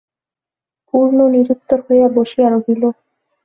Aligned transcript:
পূর্ণ 0.87 1.17
নিরুত্তর 1.33 1.79
হইয়া 1.85 2.07
বসিয়া 2.15 2.47
রহিল। 2.49 2.83